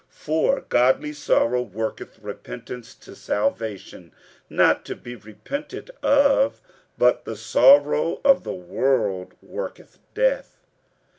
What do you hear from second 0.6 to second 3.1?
godly sorrow worketh repentance